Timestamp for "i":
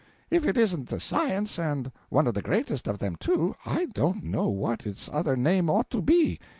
3.67-3.85